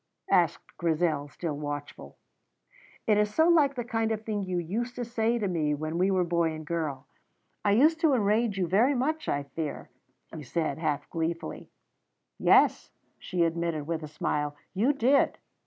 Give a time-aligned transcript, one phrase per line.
[0.31, 2.17] asked Grizel, still watchful.
[3.05, 5.99] "It is so like the kind of thing you used to say to me when
[5.99, 7.05] we were boy and girl.
[7.63, 9.91] I used to enrage you very much, I fear,"
[10.35, 11.69] he said, half gleefully.
[12.39, 15.37] "Yes," she admitted, with a smile, "you did."